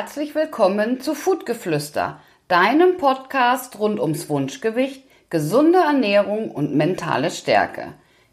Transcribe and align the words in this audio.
herzlich 0.00 0.34
willkommen 0.34 0.98
zu 1.02 1.14
Foodgeflüster, 1.14 2.20
deinem 2.48 2.96
Podcast 2.96 3.78
rund 3.78 4.00
ums 4.00 4.30
Wunschgewicht, 4.30 5.04
gesunde 5.28 5.80
Ernährung 5.80 6.50
und 6.50 6.74
mentale 6.74 7.30
Stärke. 7.30 7.92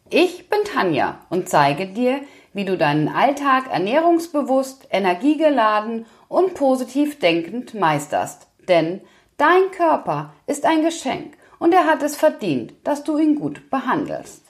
Ich 0.09 0.49
bin 0.49 0.59
Tanja 0.63 1.19
und 1.29 1.49
zeige 1.49 1.87
dir, 1.87 2.21
wie 2.53 2.63
du 2.63 2.77
deinen 2.77 3.09
Alltag 3.09 3.65
ernährungsbewusst, 3.69 4.87
energiegeladen 4.91 6.05
und 6.29 6.53
positiv 6.53 7.19
denkend 7.19 7.73
meisterst. 7.73 8.47
Denn 8.69 9.01
dein 9.35 9.69
Körper 9.71 10.33
ist 10.45 10.65
ein 10.65 10.85
Geschenk 10.85 11.35
und 11.59 11.73
er 11.73 11.85
hat 11.85 12.01
es 12.01 12.15
verdient, 12.15 12.75
dass 12.85 13.03
du 13.03 13.17
ihn 13.17 13.35
gut 13.35 13.69
behandelst. 13.69 14.47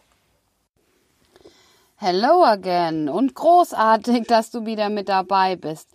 Hello 1.99 2.43
again 2.43 3.09
und 3.09 3.33
großartig, 3.33 4.27
dass 4.27 4.51
du 4.51 4.67
wieder 4.67 4.89
mit 4.89 5.09
dabei 5.09 5.55
bist. 5.55 5.89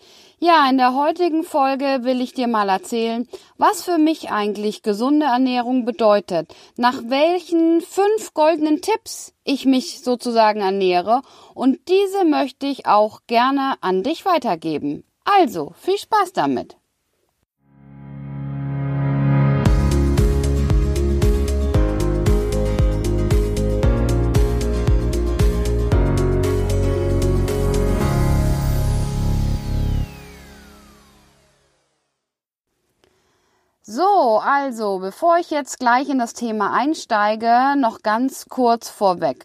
Ja, 0.45 0.69
in 0.69 0.77
der 0.77 0.97
heutigen 0.97 1.45
Folge 1.45 2.01
will 2.03 2.21
ich 2.21 2.33
dir 2.33 2.49
mal 2.49 2.69
erzählen, 2.69 3.29
was 3.59 3.85
für 3.85 3.97
mich 3.97 4.33
eigentlich 4.33 4.83
gesunde 4.83 5.27
Ernährung 5.27 5.85
bedeutet, 5.85 6.53
nach 6.77 7.01
welchen 7.07 7.81
fünf 7.81 8.35
goldenen 8.35 8.83
Tipps 8.83 9.35
ich 9.45 9.67
mich 9.67 10.03
sozusagen 10.03 10.61
ernähre 10.61 11.23
und 11.55 11.79
diese 11.87 12.25
möchte 12.25 12.67
ich 12.67 12.87
auch 12.87 13.21
gerne 13.29 13.75
an 13.83 14.03
dich 14.03 14.25
weitergeben. 14.25 15.05
Also, 15.25 15.75
viel 15.81 15.97
Spaß 15.97 16.33
damit! 16.33 16.77
So, 33.95 34.41
also, 34.43 35.01
bevor 35.01 35.37
ich 35.37 35.51
jetzt 35.51 35.79
gleich 35.79 36.09
in 36.09 36.19
das 36.19 36.33
Thema 36.33 36.73
einsteige, 36.73 37.75
noch 37.77 38.01
ganz 38.01 38.47
kurz 38.49 38.89
vorweg. 38.89 39.45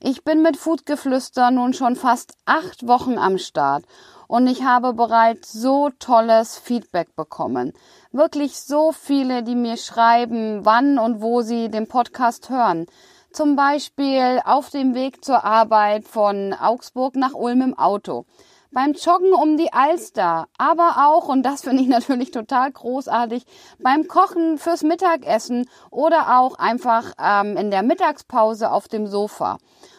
Ich 0.00 0.24
bin 0.24 0.42
mit 0.42 0.56
Foodgeflüster 0.56 1.52
nun 1.52 1.74
schon 1.74 1.94
fast 1.94 2.34
acht 2.44 2.88
Wochen 2.88 3.18
am 3.18 3.38
Start 3.38 3.84
und 4.26 4.48
ich 4.48 4.64
habe 4.64 4.94
bereits 4.94 5.52
so 5.52 5.90
tolles 6.00 6.58
Feedback 6.58 7.14
bekommen. 7.14 7.72
Wirklich 8.10 8.58
so 8.58 8.90
viele, 8.90 9.44
die 9.44 9.54
mir 9.54 9.76
schreiben, 9.76 10.64
wann 10.64 10.98
und 10.98 11.22
wo 11.22 11.42
sie 11.42 11.68
den 11.68 11.86
Podcast 11.86 12.50
hören. 12.50 12.86
Zum 13.32 13.54
Beispiel 13.54 14.40
auf 14.44 14.70
dem 14.70 14.96
Weg 14.96 15.24
zur 15.24 15.44
Arbeit 15.44 16.08
von 16.08 16.52
Augsburg 16.52 17.14
nach 17.14 17.34
Ulm 17.34 17.62
im 17.62 17.78
Auto 17.78 18.26
beim 18.74 18.92
Joggen 18.92 19.32
um 19.32 19.56
die 19.56 19.72
Alster, 19.72 20.48
aber 20.58 21.06
auch, 21.06 21.28
und 21.28 21.42
das 21.44 21.62
finde 21.62 21.82
ich 21.82 21.88
natürlich 21.96 22.30
total 22.30 22.70
großartig, 22.70 23.44
beim 23.78 24.06
Kochen 24.06 24.58
fürs 24.58 24.82
Mittagessen 24.82 25.68
oder 25.90 26.38
auch 26.38 26.58
einfach 26.58 27.12
ähm, 27.18 27.56
in 27.56 27.70
der 27.70 27.82
Mittagspause 27.82 28.70
auf 28.70 28.88
dem 28.88 29.06
Sofa. 29.06 29.58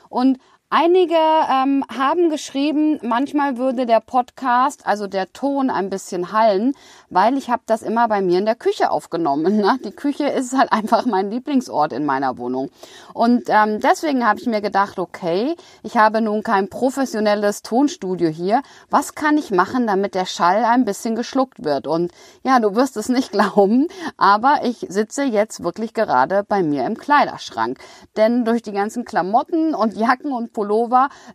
Und 0.09 0.37
Einige 0.71 1.13
ähm, 1.13 1.85
haben 1.95 2.31
geschrieben, 2.31 2.99
manchmal 3.03 3.57
würde 3.57 3.85
der 3.85 3.99
Podcast, 3.99 4.87
also 4.87 5.05
der 5.05 5.31
Ton, 5.31 5.69
ein 5.69 5.91
bisschen 5.91 6.31
hallen, 6.31 6.73
weil 7.11 7.37
ich 7.37 7.51
habe 7.51 7.61
das 7.67 7.83
immer 7.83 8.07
bei 8.07 8.21
mir 8.21 8.39
in 8.39 8.45
der 8.45 8.55
Küche 8.55 8.89
aufgenommen. 8.89 9.57
Ne? 9.57 9.77
Die 9.85 9.91
Küche 9.91 10.25
ist 10.25 10.57
halt 10.57 10.71
einfach 10.71 11.05
mein 11.05 11.29
Lieblingsort 11.29 11.93
in 11.93 12.03
meiner 12.03 12.39
Wohnung. 12.39 12.71
Und 13.13 13.43
ähm, 13.47 13.79
deswegen 13.79 14.27
habe 14.27 14.39
ich 14.39 14.47
mir 14.47 14.59
gedacht, 14.59 14.97
okay, 14.97 15.55
ich 15.83 15.97
habe 15.97 16.19
nun 16.19 16.41
kein 16.41 16.67
professionelles 16.67 17.61
Tonstudio 17.61 18.29
hier. 18.29 18.63
Was 18.89 19.13
kann 19.13 19.37
ich 19.37 19.51
machen, 19.51 19.85
damit 19.85 20.15
der 20.15 20.25
Schall 20.25 20.65
ein 20.65 20.83
bisschen 20.83 21.15
geschluckt 21.15 21.63
wird? 21.63 21.85
Und 21.85 22.11
ja, 22.43 22.59
du 22.59 22.75
wirst 22.75 22.97
es 22.97 23.07
nicht 23.07 23.31
glauben, 23.31 23.87
aber 24.17 24.61
ich 24.63 24.87
sitze 24.89 25.23
jetzt 25.23 25.63
wirklich 25.63 25.93
gerade 25.93 26.43
bei 26.43 26.63
mir 26.63 26.87
im 26.87 26.97
Kleiderschrank. 26.97 27.77
Denn 28.17 28.45
durch 28.45 28.63
die 28.63 28.73
ganzen 28.73 29.05
Klamotten 29.05 29.75
und 29.75 29.95
Jacken 29.95 30.33
und 30.33 30.51
Pullover 30.51 30.64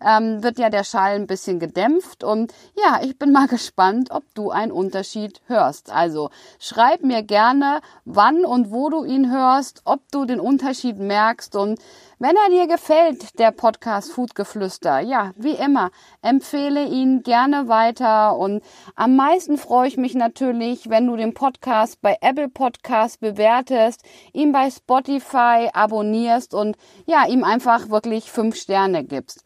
ähm, 0.05 0.43
wird 0.43 0.59
ja 0.59 0.71
der 0.71 0.85
Schall 0.85 1.15
ein 1.15 1.27
bisschen 1.27 1.59
gedämpft. 1.59 2.25
Und 2.25 2.53
ja, 2.77 3.01
ich 3.03 3.19
bin 3.19 3.33
mal 3.33 3.47
gespannt, 3.49 4.11
ob 4.11 4.25
du 4.35 4.51
einen 4.51 4.73
Unterschied 4.73 5.41
hörst. 5.47 5.91
Also 5.91 6.31
schreib 6.59 7.03
mir 7.03 7.23
gerne, 7.23 7.81
wann 8.05 8.45
und 8.45 8.71
wo 8.71 8.91
du 8.91 9.05
ihn 9.05 9.31
hörst, 9.31 9.83
ob 9.85 10.01
du 10.11 10.25
den 10.25 10.41
Unterschied 10.41 10.99
merkst 10.99 11.57
und 11.57 11.79
wenn 12.23 12.37
er 12.37 12.51
dir 12.51 12.67
gefällt, 12.67 13.39
der 13.39 13.51
Podcast 13.51 14.13
Foodgeflüster, 14.13 15.01
ja, 15.01 15.33
wie 15.37 15.55
immer, 15.55 15.91
empfehle 16.21 16.85
ihn 16.85 17.23
gerne 17.23 17.67
weiter 17.67 18.37
und 18.37 18.63
am 18.95 19.17
meisten 19.17 19.57
freue 19.57 19.89
ich 19.89 19.97
mich 19.97 20.15
natürlich, 20.15 20.91
wenn 20.91 21.07
du 21.07 21.17
den 21.17 21.33
Podcast 21.33 22.03
bei 22.03 22.19
Apple 22.21 22.51
Podcast 22.51 23.21
bewertest, 23.21 24.03
ihn 24.35 24.53
bei 24.53 24.71
Spotify 24.71 25.71
abonnierst 25.73 26.53
und 26.53 26.77
ja, 27.07 27.27
ihm 27.27 27.43
einfach 27.43 27.89
wirklich 27.89 28.31
fünf 28.31 28.57
Sterne 28.57 29.03
gibst. 29.03 29.43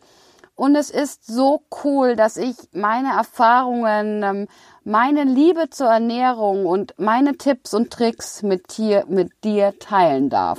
Und 0.56 0.74
es 0.74 0.90
ist 0.90 1.24
so 1.24 1.62
cool, 1.84 2.16
dass 2.16 2.36
ich 2.36 2.56
meine 2.72 3.12
Erfahrungen, 3.12 4.24
ähm, 4.24 4.48
meine 4.82 5.22
Liebe 5.22 5.70
zur 5.70 5.90
Ernährung 5.90 6.66
und 6.66 6.94
meine 6.98 7.36
Tipps 7.36 7.72
und 7.72 7.92
Tricks 7.92 8.42
mit 8.42 8.76
dir, 8.78 9.04
mit 9.06 9.30
dir 9.44 9.78
teilen 9.78 10.28
darf. 10.28 10.58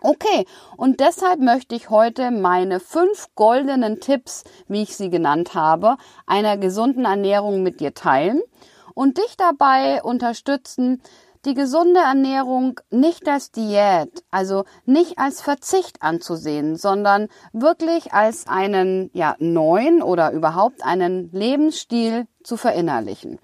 Okay, 0.00 0.46
und 0.76 1.00
deshalb 1.00 1.40
möchte 1.40 1.74
ich 1.74 1.90
heute 1.90 2.30
meine 2.30 2.78
fünf 2.78 3.34
goldenen 3.34 4.00
Tipps, 4.00 4.44
wie 4.68 4.82
ich 4.82 4.96
sie 4.96 5.10
genannt 5.10 5.54
habe, 5.54 5.96
einer 6.24 6.56
gesunden 6.56 7.04
Ernährung 7.04 7.64
mit 7.64 7.80
dir 7.80 7.94
teilen 7.94 8.40
und 8.94 9.18
dich 9.18 9.36
dabei 9.36 10.00
unterstützen, 10.02 11.02
die 11.44 11.54
gesunde 11.54 12.00
Ernährung 12.00 12.78
nicht 12.90 13.26
als 13.28 13.50
Diät, 13.50 14.24
also 14.30 14.64
nicht 14.84 15.18
als 15.18 15.40
Verzicht 15.40 16.02
anzusehen, 16.02 16.76
sondern 16.76 17.28
wirklich 17.52 18.12
als 18.12 18.46
einen 18.46 19.10
ja, 19.14 19.34
neuen 19.40 20.02
oder 20.02 20.30
überhaupt 20.30 20.84
einen 20.84 21.30
Lebensstil 21.32 22.26
zu 22.44 22.56
verinnerlichen. 22.56 23.38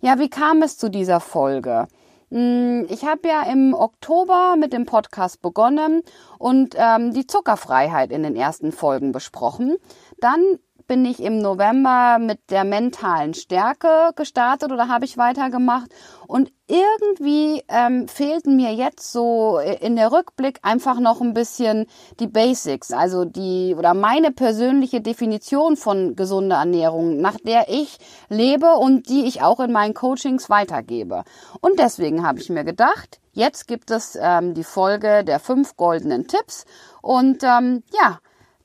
Ja, 0.00 0.18
wie 0.18 0.30
kam 0.30 0.62
es 0.62 0.78
zu 0.78 0.90
dieser 0.90 1.20
Folge? 1.20 1.88
Hm, 2.32 2.86
ich 2.88 3.04
habe 3.04 3.28
ja 3.28 3.42
im 3.42 3.74
Oktober 3.74 4.56
mit 4.58 4.72
dem 4.72 4.86
Podcast 4.86 5.42
begonnen 5.42 6.00
und 6.38 6.74
ähm, 6.78 7.12
die 7.12 7.26
Zuckerfreiheit 7.26 8.10
in 8.10 8.22
den 8.22 8.36
ersten 8.36 8.72
Folgen 8.72 9.12
besprochen. 9.12 9.76
Dann 10.18 10.58
bin 10.86 11.04
ich 11.04 11.20
im 11.20 11.38
November 11.38 12.18
mit 12.18 12.50
der 12.50 12.64
mentalen 12.64 13.34
Stärke 13.34 14.12
gestartet 14.16 14.72
oder 14.72 14.88
habe 14.88 15.04
ich 15.04 15.18
weitergemacht. 15.18 15.90
Und 16.26 16.52
irgendwie 16.66 17.62
ähm, 17.68 18.08
fehlten 18.08 18.56
mir 18.56 18.72
jetzt 18.72 19.12
so 19.12 19.58
in 19.58 19.96
der 19.96 20.10
Rückblick 20.10 20.60
einfach 20.62 20.98
noch 21.00 21.20
ein 21.20 21.34
bisschen 21.34 21.86
die 22.20 22.26
Basics, 22.26 22.92
also 22.92 23.24
die 23.24 23.74
oder 23.76 23.92
meine 23.92 24.32
persönliche 24.32 25.00
Definition 25.00 25.76
von 25.76 26.16
gesunder 26.16 26.56
Ernährung, 26.56 27.20
nach 27.20 27.36
der 27.36 27.68
ich 27.68 27.98
lebe 28.28 28.74
und 28.74 29.08
die 29.08 29.26
ich 29.26 29.42
auch 29.42 29.60
in 29.60 29.72
meinen 29.72 29.94
Coachings 29.94 30.48
weitergebe. 30.48 31.24
Und 31.60 31.78
deswegen 31.78 32.26
habe 32.26 32.40
ich 32.40 32.48
mir 32.48 32.64
gedacht, 32.64 33.20
jetzt 33.32 33.66
gibt 33.66 33.90
es 33.90 34.18
ähm, 34.20 34.54
die 34.54 34.64
Folge 34.64 35.24
der 35.24 35.40
fünf 35.40 35.76
goldenen 35.76 36.26
Tipps 36.26 36.64
und 37.02 37.42
ähm, 37.42 37.82
ja, 37.92 38.18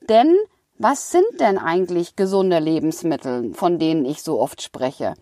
denn 0.08 0.34
was 0.78 1.10
sind 1.10 1.40
denn 1.40 1.58
eigentlich 1.58 2.14
gesunde 2.16 2.60
Lebensmittel, 2.60 3.52
von 3.54 3.78
denen 3.78 4.04
ich 4.04 4.22
so 4.22 4.40
oft 4.40 4.62
spreche? 4.62 5.14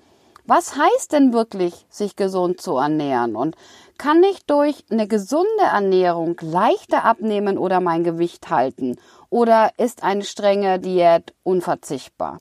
Was 0.44 0.76
heißt 0.76 1.12
denn 1.12 1.32
wirklich, 1.32 1.86
sich 1.88 2.14
gesund 2.14 2.60
zu 2.60 2.76
ernähren? 2.76 3.34
Und 3.34 3.56
kann 3.98 4.22
ich 4.22 4.46
durch 4.46 4.84
eine 4.90 5.08
gesunde 5.08 5.64
Ernährung 5.64 6.36
leichter 6.40 7.04
abnehmen 7.04 7.58
oder 7.58 7.80
mein 7.80 8.04
Gewicht 8.04 8.50
halten? 8.50 8.96
Oder 9.28 9.70
ist 9.76 10.04
eine 10.04 10.22
strenge 10.22 10.78
Diät 10.78 11.34
unverzichtbar? 11.42 12.40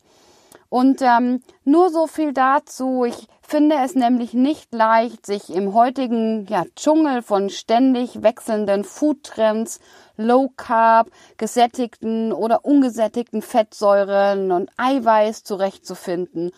Und 0.69 1.01
ähm, 1.01 1.41
nur 1.63 1.89
so 1.89 2.05
viel 2.05 2.33
dazu. 2.33 3.05
Ich 3.05 3.27
finde 3.45 3.77
es 3.83 3.95
nämlich 3.95 4.33
nicht 4.33 4.73
leicht, 4.73 5.25
sich 5.25 5.53
im 5.53 5.73
heutigen 5.73 6.45
ja, 6.47 6.63
Dschungel 6.75 7.21
von 7.21 7.49
ständig 7.49 8.23
wechselnden 8.23 8.83
Foodtrends, 8.83 9.79
Low 10.17 10.49
Carb, 10.55 11.09
gesättigten 11.37 12.31
oder 12.31 12.65
ungesättigten 12.65 13.41
Fettsäuren 13.41 14.51
und 14.51 14.69
Eiweiß 14.77 15.43
zurechtzufinden 15.43 16.51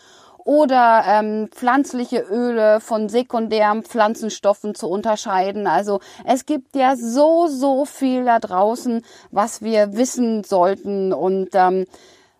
oder 0.48 1.04
ähm, 1.06 1.50
pflanzliche 1.52 2.20
Öle 2.22 2.80
von 2.80 3.10
sekundären 3.10 3.84
Pflanzenstoffen 3.84 4.76
zu 4.76 4.88
unterscheiden. 4.88 5.68
Also 5.68 6.00
es 6.24 6.46
gibt 6.46 6.78
ja 6.78 6.96
so, 6.96 7.48
so 7.48 7.84
viel 7.84 8.24
da 8.24 8.40
draußen, 8.40 9.04
was 9.30 9.62
wir 9.62 9.98
wissen 9.98 10.46
sollten 10.46 11.12
und 11.12 11.50
ähm, 11.52 11.86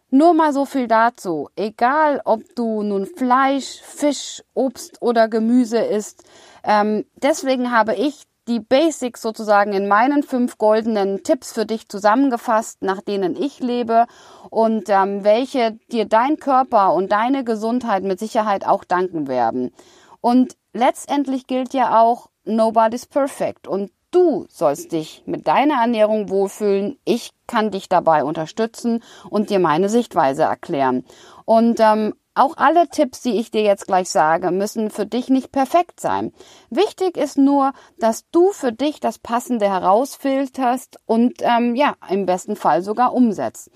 nur 0.10 0.34
mal 0.34 0.54
so 0.54 0.66
viel 0.66 0.88
dazu. 0.88 1.50
Egal, 1.56 2.22
ob 2.26 2.44
du 2.56 2.84
nun 2.84 3.06
Fleisch, 3.06 3.82
Fisch, 3.84 4.44
Obst 4.54 5.02
oder 5.02 5.28
Gemüse 5.28 5.80
isst. 5.80 6.24
Ähm, 6.64 7.06
deswegen 7.16 7.72
habe 7.72 7.96
ich 7.96 8.24
die 8.48 8.60
Basics 8.60 9.22
sozusagen 9.22 9.74
in 9.74 9.88
meinen 9.88 10.24
fünf 10.24 10.58
goldenen 10.58 11.24
Tipps 11.24 11.52
für 11.52 11.66
dich 11.66 11.90
zusammengefasst, 11.90 12.82
nach 12.82 13.02
denen 13.02 13.36
ich 13.36 13.60
lebe 13.60 14.08
und 14.50 14.88
ähm, 14.88 15.24
welche 15.24 15.74
dir 15.92 16.06
dein 16.06 16.38
Körper 16.38 16.94
und 16.94 17.12
deine 17.12 17.44
Gesundheit 17.44 18.04
mit 18.04 18.20
Sicherheit 18.20 18.66
auch 18.66 18.86
danken 18.86 19.28
werden. 19.28 19.74
Und 20.22 20.56
letztendlich 20.74 21.48
gilt 21.48 21.74
ja 21.74 22.00
auch, 22.00 22.30
nobody's 22.46 23.06
perfect. 23.06 23.68
Und 23.68 23.92
du 24.12 24.46
sollst 24.50 24.92
dich 24.92 25.24
mit 25.26 25.48
deiner 25.48 25.82
Ernährung 25.82 26.30
wohlfühlen. 26.30 26.98
Ich 27.06 27.32
kann 27.48 27.72
dich 27.72 27.90
dabei 27.90 28.24
unterstützen 28.24 29.04
und 29.30 29.50
dir 29.50 29.60
meine 29.60 29.90
Sichtweise 29.90 30.44
erklären. 30.44 31.06
Und 31.46 31.80
ähm, 31.80 32.14
auch 32.38 32.56
alle 32.58 32.88
Tipps, 32.88 33.22
die 33.22 33.40
ich 33.40 33.50
dir 33.50 33.64
jetzt 33.64 33.88
gleich 33.88 34.10
sage, 34.10 34.52
müssen 34.52 34.92
für 34.92 35.06
dich 35.06 35.30
nicht 35.30 35.52
perfekt 35.52 36.00
sein. 36.00 36.34
Wichtig 36.70 37.18
ist 37.18 37.38
nur, 37.38 37.74
dass 37.98 38.30
du 38.32 38.52
für 38.52 38.72
dich 38.72 39.00
das 39.00 39.18
Passende 39.18 39.68
herausfilterst 39.68 41.00
und 41.06 41.42
ähm, 41.42 41.76
ja, 41.76 41.96
im 42.10 42.28
besten 42.28 42.56
Fall 42.56 42.84
sogar 42.84 43.14
umsetzt. 43.14 43.72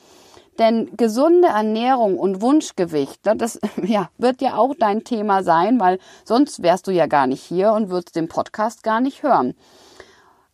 Denn 0.60 0.96
gesunde 0.96 1.48
Ernährung 1.48 2.20
und 2.20 2.42
Wunschgewicht, 2.42 3.26
ne, 3.26 3.36
das 3.36 3.60
ja, 3.84 4.10
wird 4.20 4.42
ja 4.42 4.58
auch 4.58 4.76
dein 4.78 5.04
Thema 5.04 5.44
sein, 5.44 5.80
weil 5.80 5.98
sonst 6.24 6.62
wärst 6.62 6.86
du 6.86 6.92
ja 6.92 7.08
gar 7.08 7.26
nicht 7.26 7.42
hier 7.42 7.74
und 7.74 7.90
würdest 7.90 8.16
den 8.16 8.28
Podcast 8.28 8.84
gar 8.84 9.02
nicht 9.02 9.24
hören. 9.24 9.56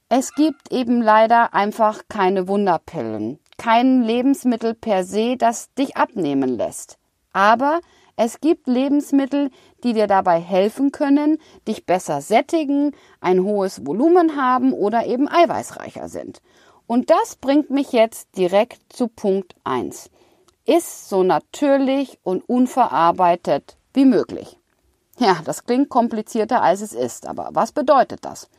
Es 0.09 0.33
gibt 0.35 0.71
eben 0.71 1.01
leider 1.01 1.53
einfach 1.53 2.03
keine 2.07 2.47
Wunderpillen, 2.47 3.39
kein 3.57 4.03
Lebensmittel 4.03 4.73
per 4.73 5.03
se, 5.03 5.35
das 5.35 5.73
dich 5.73 5.97
abnehmen 5.97 6.55
lässt. 6.55 6.97
Aber 7.33 7.81
es 8.15 8.39
gibt 8.39 8.67
Lebensmittel, 8.67 9.51
die 9.83 9.91
dir 9.91 10.07
dabei 10.07 10.39
helfen 10.39 10.93
können, 10.93 11.39
dich 11.67 11.85
besser 11.85 12.21
sättigen, 12.21 12.95
ein 13.19 13.43
hohes 13.43 13.85
Volumen 13.85 14.41
haben 14.41 14.71
oder 14.71 15.05
eben 15.05 15.27
eiweißreicher 15.27 16.07
sind. 16.07 16.41
Und 16.87 17.09
das 17.09 17.35
bringt 17.35 17.69
mich 17.69 17.91
jetzt 17.91 18.29
direkt 18.37 18.93
zu 18.93 19.09
Punkt 19.09 19.55
1. 19.65 20.09
Ist 20.65 21.09
so 21.09 21.21
natürlich 21.21 22.17
und 22.23 22.47
unverarbeitet 22.47 23.75
wie 23.93 24.05
möglich. 24.05 24.57
Ja, 25.19 25.41
das 25.43 25.65
klingt 25.65 25.89
komplizierter 25.89 26.61
als 26.61 26.79
es 26.79 26.93
ist, 26.93 27.27
aber 27.27 27.49
was 27.51 27.73
bedeutet 27.73 28.23
das? 28.23 28.49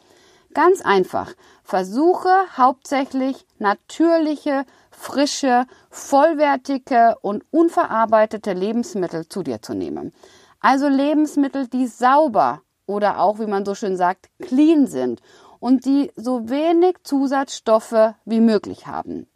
Ganz 0.55 0.81
einfach. 0.81 1.35
Versuche 1.63 2.31
hauptsächlich 2.57 3.47
natürliche, 3.59 4.65
frische, 4.91 5.67
vollwertige 5.91 7.17
und 7.23 7.45
unverarbeitete 7.51 8.53
Lebensmittel 8.53 9.29
zu 9.29 9.43
dir 9.43 9.63
zu 9.63 9.75
nehmen. 9.75 10.13
Also 10.61 10.89
Lebensmittel, 10.89 11.69
die 11.69 11.87
sauber 11.87 12.63
oder 12.87 13.21
auch, 13.21 13.39
wie 13.39 13.47
man 13.47 13.65
so 13.65 13.75
schön 13.75 13.97
sagt, 13.97 14.29
clean 14.41 14.87
sind 14.87 15.21
und 15.61 15.85
die 15.85 16.11
so 16.17 16.49
wenig 16.49 16.97
Zusatzstoffe 17.05 18.15
wie 18.25 18.41
möglich 18.41 18.87
haben. 18.87 19.29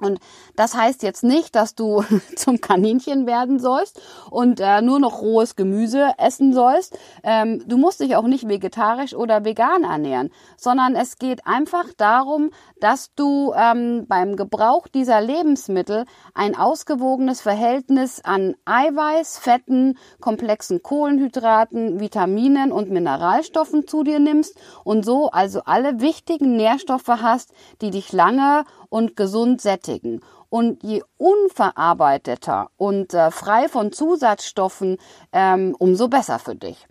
Und 0.00 0.18
das 0.56 0.74
heißt 0.74 1.02
jetzt 1.02 1.22
nicht, 1.22 1.54
dass 1.54 1.74
du 1.74 2.04
zum 2.36 2.60
Kaninchen 2.60 3.26
werden 3.26 3.58
sollst 3.58 4.00
und 4.30 4.60
äh, 4.60 4.82
nur 4.82 4.98
noch 4.98 5.22
rohes 5.22 5.56
Gemüse 5.56 6.12
essen 6.18 6.52
sollst. 6.52 6.98
Ähm, 7.22 7.62
du 7.66 7.76
musst 7.76 8.00
dich 8.00 8.16
auch 8.16 8.26
nicht 8.26 8.48
vegetarisch 8.48 9.14
oder 9.14 9.44
vegan 9.44 9.84
ernähren, 9.84 10.30
sondern 10.56 10.94
es 10.94 11.18
geht 11.18 11.46
einfach 11.46 11.86
darum, 11.96 12.50
dass 12.80 13.14
du 13.14 13.52
ähm, 13.54 14.06
beim 14.08 14.36
Gebrauch 14.36 14.88
dieser 14.88 15.20
Lebensmittel 15.20 16.04
ein 16.34 16.56
ausgewogenes 16.56 17.40
Verhältnis 17.40 18.20
an 18.24 18.54
Eiweiß, 18.64 19.38
Fetten, 19.38 19.98
komplexen 20.20 20.82
Kohlenhydraten, 20.82 22.00
Vitaminen 22.00 22.72
und 22.72 22.90
Mineralstoffen 22.90 23.86
zu 23.86 24.02
dir 24.02 24.18
nimmst 24.18 24.56
und 24.84 25.04
so 25.04 25.30
also 25.30 25.62
alle 25.64 26.00
wichtigen 26.00 26.56
Nährstoffe 26.56 27.08
hast, 27.08 27.52
die 27.80 27.90
dich 27.90 28.12
lange 28.12 28.64
und 28.90 29.16
gesund 29.16 29.62
sättigen. 29.62 30.20
Und 30.50 30.82
je 30.82 31.02
unverarbeiteter 31.16 32.70
und 32.76 33.14
äh, 33.14 33.30
frei 33.30 33.68
von 33.68 33.92
Zusatzstoffen, 33.92 34.98
ähm, 35.32 35.74
umso 35.78 36.08
besser 36.08 36.38
für 36.38 36.56
dich. 36.56 36.86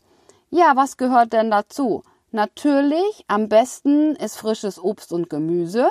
Ja, 0.50 0.72
was 0.76 0.98
gehört 0.98 1.34
denn 1.34 1.52
dazu? 1.52 2.02
Natürlich, 2.32 3.26
am 3.28 3.50
besten 3.50 4.16
ist 4.16 4.38
frisches 4.38 4.82
Obst 4.84 5.14
und 5.14 5.30
Gemüse. 5.30 5.90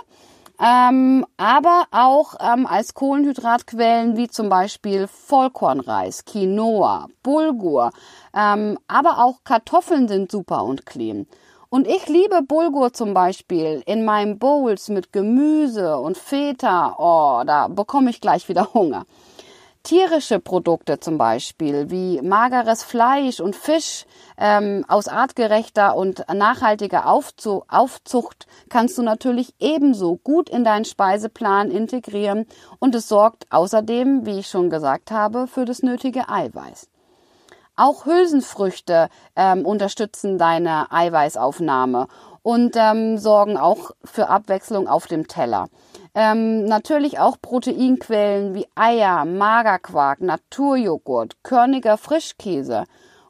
Ähm, 0.61 1.25
aber 1.37 1.85
auch 1.93 2.35
ähm, 2.41 2.67
als 2.67 2.95
Kohlenhydratquellen 2.95 4.17
wie 4.17 4.29
zum 4.29 4.49
Beispiel 4.49 5.07
Vollkornreis, 5.07 6.25
Quinoa, 6.25 7.07
Bulgur, 7.23 7.93
ähm, 8.35 8.77
aber 8.89 9.25
auch 9.25 9.45
Kartoffeln 9.45 10.09
sind 10.09 10.33
super 10.33 10.65
und 10.65 10.85
clean. 10.85 11.29
Und 11.71 11.87
ich 11.87 12.09
liebe 12.09 12.41
Bulgur 12.43 12.95
zum 12.95 13.13
Beispiel 13.13 13.83
in 13.85 14.07
meinen 14.07 14.39
Bowls 14.39 14.89
mit 14.89 15.13
Gemüse 15.13 15.99
und 15.99 16.17
Feta. 16.17 16.97
Oh, 16.99 17.45
da 17.45 17.69
bekomme 17.69 18.09
ich 18.09 18.23
gleich 18.23 18.49
wieder 18.49 18.73
Hunger. 18.73 19.05
Tierische 19.83 20.41
Produkte 20.41 20.99
zum 20.99 21.19
Beispiel 21.19 21.91
wie 21.91 22.23
mageres 22.23 22.83
Fleisch 22.83 23.41
und 23.41 23.55
Fisch 23.55 24.07
ähm, 24.39 24.87
aus 24.89 25.09
artgerechter 25.09 25.95
und 25.95 26.25
nachhaltiger 26.33 27.07
Aufzu 27.07 27.65
Aufzucht 27.69 28.47
kannst 28.71 28.97
du 28.97 29.03
natürlich 29.03 29.53
ebenso 29.59 30.17
gut 30.17 30.49
in 30.49 30.65
deinen 30.65 30.87
Speiseplan 30.87 31.71
integrieren 31.71 32.47
und 32.79 32.95
es 32.95 33.09
sorgt 33.09 33.45
außerdem, 33.51 34.25
wie 34.25 34.39
ich 34.39 34.49
schon 34.49 34.71
gesagt 34.71 35.11
habe, 35.11 35.47
für 35.47 35.67
das 35.67 35.83
nötige 35.83 36.31
Eiweiß. 36.31 36.89
Auch 37.79 38.07
Hülsenfrüchte 38.07 39.09
ähm, 39.37 39.65
unterstützen 39.65 40.37
deine 40.37 40.91
Eiweißaufnahme 40.91 42.09
und 42.43 42.75
ähm, 42.75 43.19
sorgen 43.19 43.57
auch 43.57 43.93
für 44.03 44.29
Abwechslung 44.29 44.89
auf 44.89 45.07
dem 45.07 45.29
Teller. 45.29 45.69
Ähm, 46.13 46.65
natürlich 46.65 47.21
auch 47.21 47.37
Proteinquellen 47.41 48.53
wie 48.57 48.67
Eier, 48.75 49.25
Magerquark, 49.25 50.21
Naturjoghurt, 50.21 51.37
körniger 51.45 51.99
Frischkäse 51.99 52.83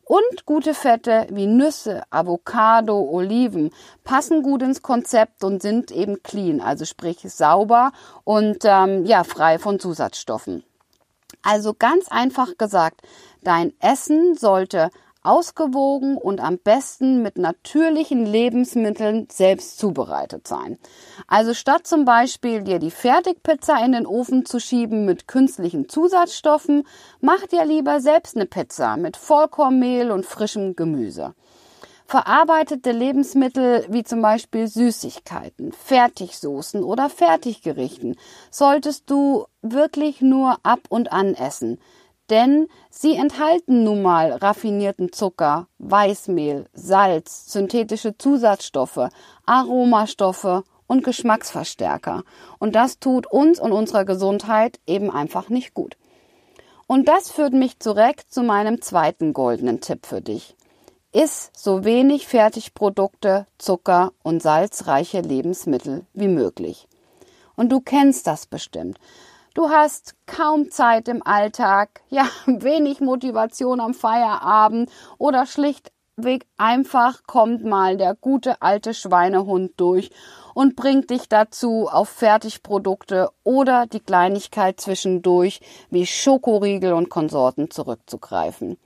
und 0.02 0.46
gute 0.46 0.72
Fette 0.72 1.26
wie 1.28 1.46
Nüsse, 1.46 2.04
Avocado, 2.08 2.98
Oliven 2.98 3.70
passen 4.02 4.42
gut 4.42 4.62
ins 4.62 4.80
Konzept 4.80 5.44
und 5.44 5.60
sind 5.60 5.90
eben 5.90 6.22
clean, 6.22 6.62
also 6.62 6.86
sprich 6.86 7.18
sauber 7.30 7.92
und 8.24 8.60
ähm, 8.64 9.04
ja 9.04 9.24
frei 9.24 9.58
von 9.58 9.78
Zusatzstoffen. 9.78 10.64
Also 11.42 11.74
ganz 11.74 12.08
einfach 12.08 12.56
gesagt, 12.58 13.02
dein 13.42 13.72
Essen 13.80 14.36
sollte 14.36 14.90
ausgewogen 15.22 16.16
und 16.16 16.40
am 16.40 16.58
besten 16.58 17.22
mit 17.22 17.38
natürlichen 17.38 18.24
Lebensmitteln 18.24 19.28
selbst 19.30 19.78
zubereitet 19.78 20.46
sein. 20.46 20.78
Also 21.26 21.54
statt 21.54 21.86
zum 21.86 22.04
Beispiel 22.04 22.62
dir 22.62 22.78
die 22.78 22.90
Fertigpizza 22.90 23.84
in 23.84 23.92
den 23.92 24.06
Ofen 24.06 24.46
zu 24.46 24.60
schieben 24.60 25.04
mit 25.04 25.28
künstlichen 25.28 25.88
Zusatzstoffen, 25.88 26.84
mach 27.20 27.46
dir 27.46 27.64
lieber 27.64 28.00
selbst 28.00 28.36
eine 28.36 28.46
Pizza 28.46 28.96
mit 28.96 29.16
Vollkornmehl 29.16 30.10
und 30.10 30.24
frischem 30.24 30.76
Gemüse. 30.76 31.34
Verarbeitete 32.10 32.90
Lebensmittel 32.90 33.84
wie 33.90 34.02
zum 34.02 34.22
Beispiel 34.22 34.66
Süßigkeiten, 34.66 35.72
Fertigsoßen 35.72 36.82
oder 36.82 37.10
Fertiggerichten 37.10 38.16
solltest 38.50 39.10
du 39.10 39.44
wirklich 39.60 40.22
nur 40.22 40.56
ab 40.62 40.80
und 40.88 41.12
an 41.12 41.34
essen, 41.34 41.78
denn 42.30 42.68
sie 42.88 43.14
enthalten 43.14 43.84
nun 43.84 44.00
mal 44.00 44.32
raffinierten 44.32 45.12
Zucker, 45.12 45.66
Weißmehl, 45.76 46.64
Salz, 46.72 47.52
synthetische 47.52 48.16
Zusatzstoffe, 48.16 49.10
Aromastoffe 49.44 50.64
und 50.86 51.04
Geschmacksverstärker. 51.04 52.22
Und 52.58 52.74
das 52.74 53.00
tut 53.00 53.26
uns 53.26 53.60
und 53.60 53.72
unserer 53.72 54.06
Gesundheit 54.06 54.80
eben 54.86 55.10
einfach 55.10 55.50
nicht 55.50 55.74
gut. 55.74 55.98
Und 56.86 57.06
das 57.06 57.30
führt 57.30 57.52
mich 57.52 57.76
direkt 57.76 58.32
zu 58.32 58.42
meinem 58.42 58.80
zweiten 58.80 59.34
goldenen 59.34 59.82
Tipp 59.82 60.06
für 60.06 60.22
dich. 60.22 60.56
Iss 61.12 61.50
so 61.56 61.84
wenig 61.84 62.26
Fertigprodukte, 62.26 63.46
Zucker 63.56 64.12
und 64.22 64.42
salzreiche 64.42 65.22
Lebensmittel 65.22 66.04
wie 66.12 66.28
möglich. 66.28 66.86
Und 67.56 67.72
du 67.72 67.80
kennst 67.80 68.26
das 68.26 68.44
bestimmt. 68.44 68.98
Du 69.54 69.70
hast 69.70 70.16
kaum 70.26 70.70
Zeit 70.70 71.08
im 71.08 71.26
Alltag, 71.26 72.02
ja, 72.10 72.28
wenig 72.44 73.00
Motivation 73.00 73.80
am 73.80 73.94
Feierabend 73.94 74.90
oder 75.16 75.46
schlichtweg 75.46 76.44
einfach 76.58 77.22
kommt 77.26 77.64
mal 77.64 77.96
der 77.96 78.14
gute 78.14 78.60
alte 78.60 78.92
Schweinehund 78.92 79.72
durch 79.78 80.10
und 80.52 80.76
bringt 80.76 81.08
dich 81.08 81.26
dazu, 81.30 81.88
auf 81.88 82.10
Fertigprodukte 82.10 83.30
oder 83.44 83.86
die 83.86 84.00
Kleinigkeit 84.00 84.78
zwischendurch 84.78 85.60
wie 85.88 86.04
Schokoriegel 86.04 86.92
und 86.92 87.08
Konsorten 87.08 87.70
zurückzugreifen. 87.70 88.76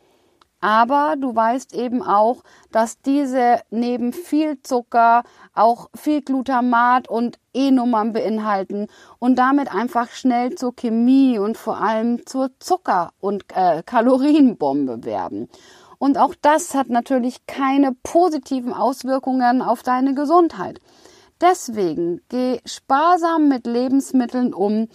Aber 0.62 1.16
du 1.18 1.34
weißt 1.34 1.74
eben 1.74 2.02
auch, 2.02 2.44
dass 2.70 3.00
diese 3.00 3.60
neben 3.70 4.12
viel 4.12 4.62
Zucker 4.62 5.24
auch 5.54 5.90
viel 5.92 6.22
Glutamat 6.22 7.08
und 7.08 7.40
E-Nummern 7.52 8.12
beinhalten 8.12 8.86
und 9.18 9.40
damit 9.40 9.74
einfach 9.74 10.10
schnell 10.10 10.54
zur 10.54 10.74
Chemie 10.76 11.36
und 11.40 11.58
vor 11.58 11.78
allem 11.78 12.24
zur 12.26 12.52
Zucker- 12.60 13.10
und 13.20 13.44
äh, 13.52 13.82
Kalorienbombe 13.82 15.04
werden. 15.04 15.48
Und 15.98 16.16
auch 16.16 16.36
das 16.40 16.76
hat 16.76 16.90
natürlich 16.90 17.44
keine 17.48 17.92
positiven 18.04 18.72
Auswirkungen 18.72 19.62
auf 19.62 19.82
deine 19.82 20.14
Gesundheit. 20.14 20.78
Deswegen 21.40 22.20
geh 22.28 22.60
sparsam 22.64 23.48
mit 23.48 23.66
Lebensmitteln 23.66 24.54
um, 24.54 24.88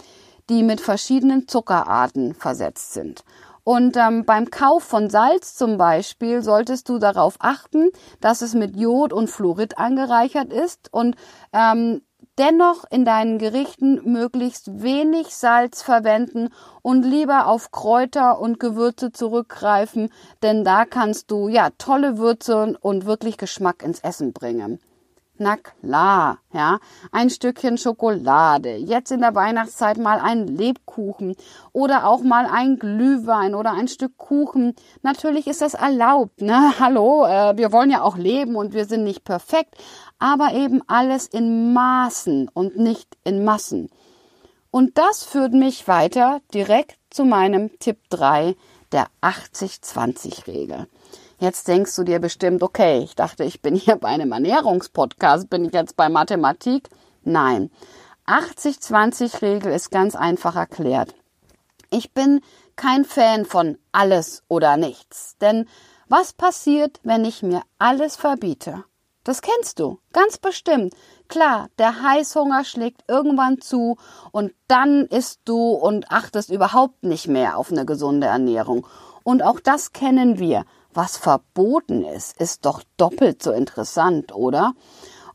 die 0.50 0.64
mit 0.64 0.80
verschiedenen 0.80 1.50
Zuckerarten 1.50 2.34
versetzt 2.34 2.94
sind. 2.94 3.26
Und 3.68 3.98
ähm, 3.98 4.24
beim 4.24 4.50
Kauf 4.50 4.86
von 4.86 5.10
Salz 5.10 5.56
zum 5.56 5.76
Beispiel 5.76 6.42
solltest 6.42 6.88
du 6.88 7.00
darauf 7.00 7.36
achten, 7.40 7.90
dass 8.22 8.42
es 8.42 8.54
mit 8.54 8.78
Jod 8.78 9.12
und 9.12 9.30
Fluorid 9.30 9.78
angereichert 9.78 10.54
ist 10.54 10.88
und 10.94 11.18
ähm, 11.52 12.02
dennoch 12.38 12.86
in 12.90 13.04
deinen 13.04 13.40
Gerichten 13.40 14.10
möglichst 14.10 14.82
wenig 14.82 15.36
Salz 15.36 15.82
verwenden 15.82 16.48
und 16.82 17.04
lieber 17.04 17.48
auf 17.48 17.72
Kräuter 17.72 18.40
und 18.40 18.58
Gewürze 18.62 19.12
zurückgreifen, 19.12 20.14
denn 20.42 20.64
da 20.64 20.86
kannst 20.86 21.30
du 21.30 21.50
ja 21.50 21.72
tolle 21.78 22.18
Würze 22.18 22.78
und 22.80 23.06
wirklich 23.06 23.36
Geschmack 23.36 23.84
ins 23.84 24.00
Essen 24.00 24.32
bringen. 24.32 24.80
Na 25.40 25.56
klar, 25.56 26.40
ja, 26.52 26.80
ein 27.12 27.30
Stückchen 27.30 27.78
Schokolade, 27.78 28.76
jetzt 28.78 29.12
in 29.12 29.22
der 29.22 29.36
Weihnachtszeit 29.36 30.00
mal 30.00 30.20
ein 30.20 30.48
Lebkuchen 30.48 31.36
oder 31.74 32.08
auch 32.08 32.24
mal 32.24 32.48
ein 32.52 32.80
Glühwein 32.80 33.54
oder 33.54 33.72
ein 33.74 33.88
Stück 33.88 34.18
Kuchen. 34.18 34.74
Natürlich 35.04 35.46
ist 35.46 35.62
das 35.62 35.76
erlaubt, 35.76 36.42
ne? 36.42 36.74
Hallo, 36.80 37.28
äh, 37.28 37.56
wir 37.56 37.72
wollen 37.72 37.92
ja 37.92 38.02
auch 38.02 38.18
leben 38.18 38.56
und 38.56 38.74
wir 38.74 38.86
sind 38.86 39.04
nicht 39.04 39.26
perfekt, 39.26 39.76
aber 40.18 40.54
eben 40.54 40.82
alles 40.88 41.28
in 41.28 41.72
Maßen 41.72 42.50
und 42.52 42.78
nicht 42.78 43.16
in 43.24 43.46
Massen. 43.46 43.92
Und 44.72 44.98
das 44.98 45.24
führt 45.24 45.54
mich 45.54 45.88
weiter 45.88 46.42
direkt 46.52 46.98
zu 47.12 47.26
meinem 47.26 47.78
Tipp 47.78 48.00
3 48.10 48.56
der 48.92 49.06
80-20-Regel. 49.22 50.88
Jetzt 51.40 51.68
denkst 51.68 51.96
du 51.96 52.04
dir 52.04 52.20
bestimmt, 52.20 52.64
okay, 52.64 53.00
ich 53.04 53.16
dachte, 53.16 53.44
ich 53.44 53.62
bin 53.62 53.76
hier 53.76 53.96
bei 53.98 54.08
einem 54.08 54.32
Ernährungspodcast, 54.32 55.50
bin 55.50 55.66
ich 55.66 55.74
jetzt 55.74 55.96
bei 55.96 56.10
Mathematik? 56.10 56.90
Nein. 57.24 57.70
80-20-Regel 58.26 59.72
ist 59.72 59.92
ganz 59.92 60.16
einfach 60.16 60.56
erklärt. 60.56 61.14
Ich 61.92 62.12
bin 62.12 62.42
kein 62.76 63.06
Fan 63.06 63.46
von 63.46 63.78
alles 63.92 64.44
oder 64.48 64.78
nichts. 64.78 65.38
Denn 65.40 65.68
was 66.10 66.34
passiert, 66.34 67.00
wenn 67.04 67.24
ich 67.24 67.44
mir 67.44 67.62
alles 67.78 68.16
verbiete? 68.16 68.84
Das 69.24 69.42
kennst 69.42 69.80
du, 69.80 70.00
ganz 70.14 70.40
bestimmt. 70.40 70.96
Klar, 71.28 71.68
der 71.78 72.02
Heißhunger 72.02 72.64
schlägt 72.64 73.04
irgendwann 73.08 73.62
zu 73.62 73.98
und 74.32 74.54
dann 74.68 75.06
isst 75.06 75.42
du 75.46 75.72
und 75.72 76.12
achtest 76.12 76.50
überhaupt 76.50 77.04
nicht 77.04 77.28
mehr 77.28 77.58
auf 77.58 77.72
eine 77.72 77.86
gesunde 77.86 78.28
Ernährung. 78.28 78.88
Und 79.24 79.44
auch 79.44 79.60
das 79.60 79.92
kennen 79.92 80.40
wir 80.40 80.66
was 80.98 81.16
verboten 81.16 82.04
ist, 82.04 82.42
ist 82.42 82.66
doch 82.66 82.82
doppelt 82.98 83.44
so 83.44 83.52
interessant, 83.52 84.34
oder? 84.34 84.74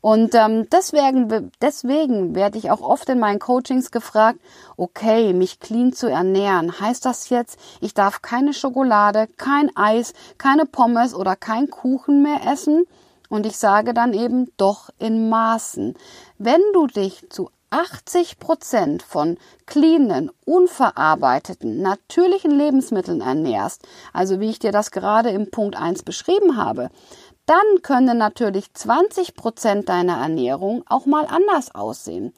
Und 0.01 0.35
ähm, 0.35 0.67
deswegen, 0.69 1.51
deswegen 1.61 2.35
werde 2.35 2.57
ich 2.57 2.69
auch 2.69 2.81
oft 2.81 3.07
in 3.07 3.19
meinen 3.19 3.39
Coachings 3.39 3.89
gefragt, 3.89 4.39
okay, 4.75 5.31
mich 5.31 5.61
clean 5.61 5.93
zu 5.93 6.07
ernähren, 6.07 6.77
heißt 6.81 7.05
das 7.05 7.29
jetzt, 7.29 7.57
ich 7.79 7.93
darf 7.93 8.21
keine 8.21 8.53
Schokolade, 8.53 9.27
kein 9.37 9.73
Eis, 9.77 10.13
keine 10.37 10.65
Pommes 10.65 11.15
oder 11.15 11.37
kein 11.37 11.69
Kuchen 11.69 12.21
mehr 12.21 12.41
essen? 12.45 12.83
Und 13.29 13.45
ich 13.45 13.57
sage 13.57 13.93
dann 13.93 14.13
eben 14.13 14.51
doch 14.57 14.89
in 14.99 15.29
Maßen. 15.29 15.95
Wenn 16.37 16.61
du 16.73 16.87
dich 16.87 17.29
zu 17.29 17.49
80 17.73 18.37
Prozent 18.37 19.01
von 19.01 19.35
cleanen, 19.65 20.29
unverarbeiteten, 20.45 21.81
natürlichen 21.81 22.51
Lebensmitteln 22.51 23.21
ernährst, 23.21 23.81
also 24.13 24.39
wie 24.39 24.51
ich 24.51 24.59
dir 24.59 24.71
das 24.71 24.91
gerade 24.91 25.29
im 25.31 25.49
Punkt 25.49 25.75
1 25.75 26.03
beschrieben 26.03 26.55
habe, 26.55 26.91
dann 27.47 27.81
können 27.81 28.19
natürlich 28.19 28.71
20 28.75 29.33
Prozent 29.33 29.89
deiner 29.89 30.17
Ernährung 30.17 30.83
auch 30.87 31.07
mal 31.07 31.25
anders 31.25 31.73
aussehen. 31.73 32.33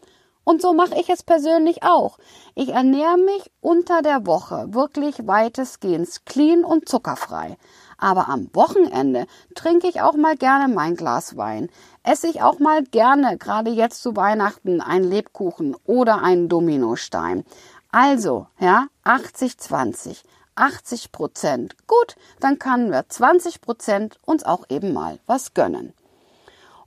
Und 0.45 0.61
so 0.61 0.73
mache 0.73 0.97
ich 0.97 1.09
es 1.09 1.21
persönlich 1.21 1.83
auch. 1.83 2.17
Ich 2.53 2.69
ernähre 2.69 3.17
mich 3.17 3.51
unter 3.59 4.01
der 4.01 4.25
Woche 4.25 4.67
wirklich 4.73 5.27
weitestgehend 5.27 6.25
clean 6.25 6.63
und 6.63 6.87
zuckerfrei. 6.87 7.57
Aber 7.97 8.29
am 8.29 8.49
Wochenende 8.53 9.27
trinke 9.55 9.87
ich 9.87 10.01
auch 10.01 10.15
mal 10.15 10.35
gerne 10.35 10.73
mein 10.73 10.95
Glas 10.95 11.37
Wein. 11.37 11.69
Esse 12.03 12.27
ich 12.27 12.41
auch 12.41 12.59
mal 12.59 12.83
gerne, 12.83 13.37
gerade 13.37 13.71
jetzt 13.71 14.01
zu 14.01 14.15
Weihnachten, 14.15 14.81
einen 14.81 15.09
Lebkuchen 15.09 15.75
oder 15.85 16.21
einen 16.21 16.49
Dominostein. 16.49 17.45
Also, 17.91 18.47
ja, 18.59 18.87
80-20. 19.03 20.23
80 20.55 21.11
Prozent. 21.11 21.75
Gut, 21.87 22.15
dann 22.39 22.59
können 22.59 22.91
wir 22.91 23.07
20 23.07 23.61
Prozent 23.61 24.19
uns 24.25 24.43
auch 24.43 24.65
eben 24.69 24.93
mal 24.93 25.19
was 25.25 25.53
gönnen. 25.53 25.93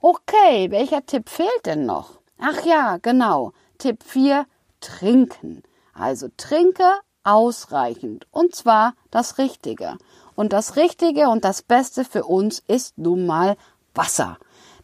Okay, 0.01 0.71
welcher 0.71 1.05
Tipp 1.05 1.29
fehlt 1.29 1.65
denn 1.65 1.85
noch? 1.85 2.19
Ach 2.39 2.65
ja, 2.65 2.97
genau. 3.01 3.53
Tipp 3.77 4.03
4, 4.03 4.45
trinken. 4.79 5.63
Also 5.93 6.29
trinke 6.37 6.85
ausreichend. 7.23 8.27
Und 8.31 8.55
zwar 8.55 8.93
das 9.11 9.37
Richtige. 9.37 9.97
Und 10.39 10.53
das 10.53 10.77
Richtige 10.77 11.27
und 11.27 11.43
das 11.43 11.61
Beste 11.61 12.05
für 12.05 12.23
uns 12.23 12.63
ist 12.65 12.97
nun 12.97 13.25
mal 13.25 13.57
Wasser. 13.93 14.37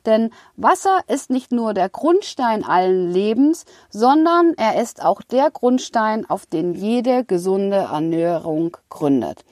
Denn 0.06 0.32
Wasser 0.58 1.00
ist 1.08 1.30
nicht 1.30 1.54
nur 1.54 1.74
der 1.74 1.88
Grundstein 1.88 2.66
allen 2.66 3.10
Lebens, 3.10 3.64
sondern 3.90 4.56
er 4.58 4.82
ist 4.82 5.02
auch 5.02 5.22
der 5.22 5.52
Grundstein, 5.52 6.30
auf 6.30 6.46
den 6.46 6.74
jede 6.74 7.24
gesunde 7.24 7.78
Ernährung 7.78 8.76
gründet. 8.90 9.46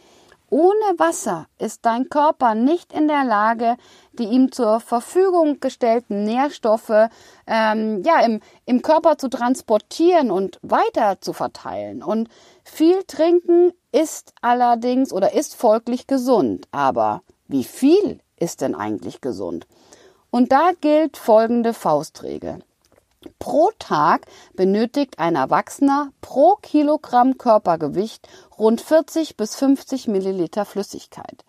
Ohne 0.50 0.98
Wasser 0.98 1.48
ist 1.58 1.86
dein 1.86 2.10
Körper 2.10 2.54
nicht 2.54 2.92
in 2.92 3.08
der 3.08 3.24
Lage, 3.24 3.78
die 4.12 4.26
ihm 4.26 4.52
zur 4.52 4.82
Verfügung 4.82 5.62
gestellten 5.62 6.26
Nährstoffe 6.26 7.08
ähm, 7.48 8.04
ja, 8.04 8.20
im, 8.20 8.42
im 8.66 8.82
Körper 8.82 9.18
zu 9.18 9.30
transportieren 9.30 10.32
und 10.32 10.60
weiter 10.64 11.22
zu 11.22 11.32
verteilen. 11.32 12.04
Und 12.04 12.28
viel 12.66 13.04
trinken 13.06 13.72
ist 13.94 14.34
allerdings 14.42 15.14
oder 15.14 15.34
ist 15.34 15.56
folglich 15.56 16.08
gesund. 16.08 16.68
Aber 16.72 17.22
wie 17.48 17.64
viel 17.64 18.20
ist 18.38 18.60
denn 18.62 18.76
eigentlich 18.76 19.22
gesund? 19.22 19.68
Und 20.32 20.52
da 20.52 20.72
gilt 20.82 21.16
folgende 21.16 21.74
Faustregel. 21.74 22.60
Pro 23.40 23.72
Tag 23.80 24.26
benötigt 24.54 25.20
ein 25.20 25.36
Erwachsener 25.36 26.12
pro 26.20 26.56
Kilogramm 26.62 27.38
Körpergewicht 27.38 28.28
rund 28.58 28.82
40 28.82 29.38
bis 29.38 29.56
50 29.56 30.08
Milliliter 30.08 30.66
Flüssigkeit. 30.66 31.46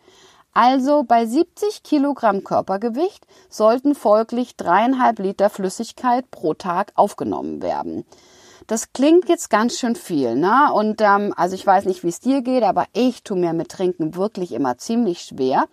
Also 0.53 1.03
bei 1.03 1.27
70 1.27 1.83
Kilogramm 1.83 2.45
Körpergewicht 2.45 3.27
sollten 3.49 3.97
folglich 3.97 4.57
dreieinhalb 4.57 5.19
Liter 5.19 5.51
Flüssigkeit 5.51 6.31
pro 6.31 6.55
Tag 6.55 6.93
aufgenommen 6.95 7.61
werden. 7.61 8.05
Das 8.67 8.93
klingt 8.93 9.29
jetzt 9.29 9.51
ganz 9.51 9.79
schön 9.79 9.95
viel, 9.95 10.37
ne? 10.37 10.73
Und 10.73 11.03
ähm, 11.03 11.35
also 11.37 11.55
ich 11.55 11.67
weiß 11.67 11.85
nicht, 11.85 12.03
wie 12.03 12.09
es 12.09 12.21
dir 12.21 12.41
geht, 12.41 12.63
aber 12.63 12.87
ich 12.95 13.23
tue 13.23 13.39
mir 13.39 13.53
mit 13.53 13.69
Trinken 13.69 14.15
wirklich 14.15 14.53
immer 14.53 14.79
ziemlich 14.79 15.21
schwer. 15.21 15.67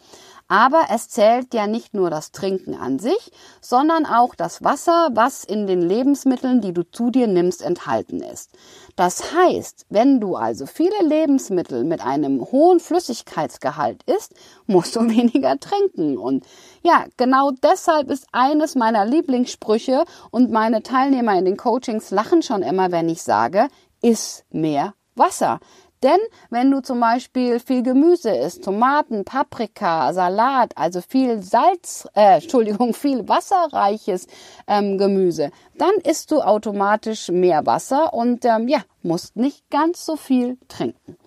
Aber 0.52 0.88
es 0.94 1.08
zählt 1.08 1.54
ja 1.54 1.66
nicht 1.66 1.94
nur 1.94 2.10
das 2.10 2.34
Trinken 2.34 2.76
an 2.76 3.00
sich, 3.00 3.32
sondern 3.62 4.06
auch 4.06 4.36
das 4.36 4.62
Wasser, 4.62 5.08
was 5.14 5.46
in 5.46 5.66
den 5.66 5.82
Lebensmitteln, 5.82 6.60
die 6.60 6.74
du 6.74 6.84
zu 6.84 7.10
dir 7.10 7.28
nimmst, 7.28 7.62
enthalten 7.62 8.22
ist. 8.22 8.50
Das 8.98 9.34
heißt, 9.34 9.86
wenn 9.88 10.20
du 10.20 10.36
also 10.36 10.66
viele 10.66 11.08
Lebensmittel 11.08 11.86
mit 11.86 12.02
einem 12.02 12.42
hohen 12.42 12.82
Flüssigkeitsgehalt 12.82 14.04
isst, 14.04 14.34
musst 14.68 14.94
du 14.98 15.00
weniger 15.10 15.58
trinken. 15.58 16.18
Und 16.18 16.46
ja, 16.84 17.06
genau 17.16 17.52
deshalb 17.64 18.12
ist 18.12 18.28
eines 18.34 18.76
meiner 18.76 19.06
Lieblingssprüche 19.06 20.04
und 20.32 20.52
meine 20.52 20.84
Teilnehmer 20.84 21.40
in 21.40 21.46
den 21.46 21.56
Coachings 21.56 22.12
lachen 22.12 22.42
schon 22.42 22.62
immer, 22.62 22.92
wenn 22.92 23.08
ich 23.08 23.24
sage, 23.24 23.70
iss 24.02 24.44
mehr 24.50 24.96
Wasser. 25.16 25.62
Denn 26.04 26.20
wenn 26.50 26.72
du 26.72 26.82
zum 26.82 27.00
Beispiel 27.00 27.60
viel 27.60 27.84
Gemüse 27.84 28.32
isst, 28.32 28.64
Tomaten, 28.64 29.24
Paprika, 29.24 30.12
Salat, 30.14 30.76
also 30.76 31.02
viel 31.02 31.42
Salz, 31.44 32.08
äh, 32.16 32.36
Entschuldigung, 32.42 32.94
viel 32.94 33.28
wasserreiches 33.28 34.28
ähm, 34.68 34.98
Gemüse, 34.98 35.52
dann 35.78 35.94
isst 36.04 36.32
du 36.32 36.42
automatisch 36.42 37.30
mehr 37.30 37.66
Wasser 37.66 38.14
und 38.14 38.46
ähm, 38.46 38.68
ja, 38.68 38.80
musst 39.04 39.36
nicht 39.36 39.70
ganz 39.70 40.06
so 40.06 40.16
viel 40.16 40.58
trinken. 40.68 41.18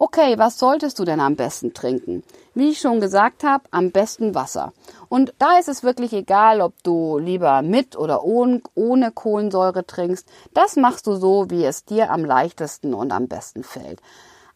Okay, 0.00 0.38
was 0.38 0.60
solltest 0.60 1.00
du 1.00 1.04
denn 1.04 1.18
am 1.18 1.34
besten 1.34 1.74
trinken? 1.74 2.22
Wie 2.54 2.70
ich 2.70 2.78
schon 2.78 3.00
gesagt 3.00 3.42
habe, 3.42 3.64
am 3.72 3.90
besten 3.90 4.32
Wasser. 4.32 4.72
Und 5.08 5.34
da 5.40 5.58
ist 5.58 5.68
es 5.68 5.82
wirklich 5.82 6.12
egal, 6.12 6.60
ob 6.60 6.80
du 6.84 7.18
lieber 7.18 7.62
mit 7.62 7.96
oder 7.96 8.22
ohne, 8.22 9.10
Kohlensäure 9.12 9.84
trinkst. 9.84 10.28
Das 10.54 10.76
machst 10.76 11.08
du 11.08 11.16
so, 11.16 11.50
wie 11.50 11.64
es 11.64 11.84
dir 11.84 12.12
am 12.12 12.24
leichtesten 12.24 12.94
und 12.94 13.10
am 13.10 13.26
besten 13.26 13.64
fällt. 13.64 14.00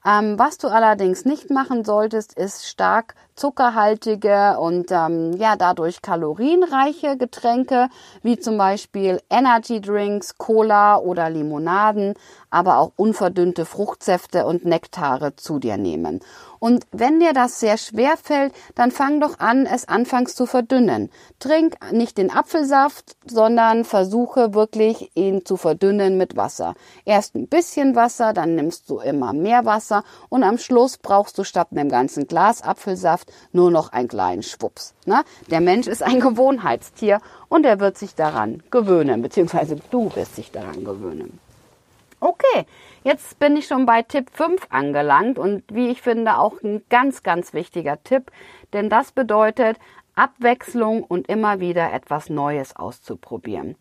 Ähm, 0.04 0.38
was 0.38 0.58
du 0.58 0.68
allerdings 0.68 1.25
nicht 1.25 1.50
machen 1.50 1.84
solltest, 1.84 2.34
ist 2.34 2.68
stark 2.68 3.16
zuckerhaltige 3.35 4.59
und 4.59 4.91
ähm, 4.91 5.33
ja 5.37 5.57
dadurch 5.57 6.03
kalorienreiche 6.03 7.17
Getränke 7.17 7.89
wie 8.23 8.39
zum 8.39 8.59
Beispiel 8.59 9.21
Energy 9.31 9.81
Drinks, 9.81 10.39
Cola 10.39 10.99
oder 10.99 11.31
Limonaden, 11.31 12.15
aber 12.51 12.79
auch 12.79 12.93
unverdünnte 12.97 13.65
Fruchtsäfte 13.65 14.47
und 14.47 14.65
Nektare 14.65 15.37
zu 15.37 15.59
dir 15.59 15.77
nehmen. 15.77 16.21
Und 16.62 16.87
wenn 16.93 17.19
dir 17.19 17.33
das 17.33 17.59
sehr 17.59 17.77
schwer 17.77 18.17
fällt, 18.17 18.53
dann 18.77 18.93
fang 18.93 19.19
doch 19.19 19.41
an, 19.41 19.67
es 19.67 19.89
anfangs 19.89 20.37
zu 20.37 20.47
verdünnen. 20.47 21.11
Trink 21.41 21.75
nicht 21.91 22.19
den 22.19 22.31
Apfelsaft, 22.31 23.17
sondern 23.27 23.85
versuche 23.85 24.55
wirklich 24.55 25.11
ihn 25.17 25.45
zu 25.45 25.57
verdünnen 25.57 26.17
mit 26.17 26.37
Wasser. 26.37 26.75
Erst 27.05 27.35
ein 27.35 27.49
bisschen 27.49 27.97
Wasser, 27.97 28.33
dann 28.33 28.55
nimmst 28.55 28.89
du 28.89 29.01
immer 29.01 29.33
mehr 29.33 29.65
Wasser 29.65 30.05
und 30.29 30.45
am 30.45 30.57
Schluss 30.57 30.99
brauchst 30.99 31.37
du 31.37 31.43
statt 31.43 31.69
einem 31.73 31.89
ganzen 31.89 32.29
Glas 32.29 32.62
Apfelsaft 32.62 33.22
nur 33.52 33.71
noch 33.71 33.93
einen 33.93 34.09
kleinen 34.09 34.43
Schwups. 34.43 34.95
Ne? 35.07 35.23
Der 35.49 35.61
Mensch 35.61 35.87
ist 35.87 36.02
ein 36.02 36.21
Gewohnheitstier 36.21 37.21
und 37.49 37.64
er 37.67 37.81
wird 37.81 37.99
sich 37.99 38.14
daran 38.14 38.62
gewöhnen, 38.71 39.23
beziehungsweise 39.23 39.76
du 39.91 40.14
wirst 40.14 40.38
dich 40.38 40.50
daran 40.50 40.85
gewöhnen. 40.85 41.38
Okay, 42.21 42.67
jetzt 43.02 43.41
bin 43.41 43.57
ich 43.57 43.67
schon 43.67 43.85
bei 43.85 44.02
Tipp 44.02 44.31
5 44.33 44.69
angelangt 44.71 45.38
und 45.38 45.64
wie 45.73 45.88
ich 45.88 46.02
finde 46.02 46.38
auch 46.38 46.62
ein 46.62 46.83
ganz, 46.88 47.25
ganz 47.25 47.52
wichtiger 47.52 48.02
Tipp, 48.05 48.31
denn 48.73 48.88
das 48.88 49.11
bedeutet 49.11 49.76
Abwechslung 50.14 51.02
und 51.02 51.29
immer 51.29 51.59
wieder 51.59 51.93
etwas 51.93 52.31
Neues 52.31 52.76
auszuprobieren. 52.76 53.76